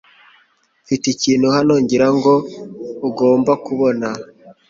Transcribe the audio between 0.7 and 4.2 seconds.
Mfite ikintu hano ngira ngo ugomba kubona.